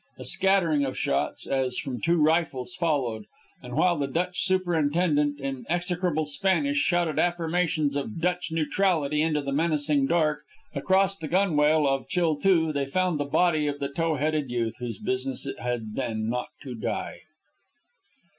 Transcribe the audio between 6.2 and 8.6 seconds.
Spanish, shouted affirmations of Dutch